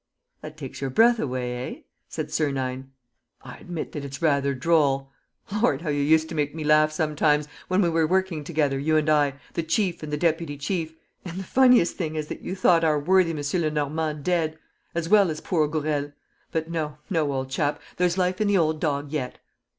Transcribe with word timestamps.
"That 0.41 0.57
takes 0.57 0.81
your 0.81 0.89
breath 0.89 1.19
away, 1.19 1.57
eh?" 1.75 1.81
said 2.09 2.31
Sernine. 2.31 2.89
"I 3.43 3.57
admit 3.57 3.91
that 3.91 4.03
it's 4.03 4.19
rather 4.19 4.55
droll.... 4.55 5.11
Lord, 5.61 5.83
how 5.83 5.89
you 5.91 6.01
used 6.01 6.27
to 6.29 6.33
make 6.33 6.55
me 6.55 6.63
laugh 6.63 6.91
sometimes, 6.91 7.47
when 7.67 7.83
we 7.83 7.89
were 7.89 8.07
working 8.07 8.43
together, 8.43 8.79
you 8.79 8.97
and 8.97 9.07
I, 9.11 9.35
the 9.53 9.61
chief 9.61 10.01
and 10.01 10.11
the 10.11 10.17
deputy 10.17 10.57
chief!... 10.57 10.95
And 11.23 11.37
the 11.37 11.43
funniest 11.43 11.97
thing 11.97 12.15
is 12.15 12.29
that 12.29 12.41
you 12.41 12.55
thought 12.55 12.83
our 12.83 12.97
worthy 12.99 13.29
M. 13.29 13.43
Lenormand 13.61 14.23
dead... 14.23 14.57
as 14.95 15.07
well 15.07 15.29
as 15.29 15.39
poor 15.39 15.67
Gourel. 15.67 16.13
But 16.51 16.67
no, 16.67 16.97
no, 17.11 17.31
old 17.31 17.51
chap: 17.51 17.79
there's 17.97 18.17
life 18.17 18.41
in 18.41 18.47
the 18.47 18.57
old 18.57 18.79
dog 18.79 19.11
yet!" 19.11 19.37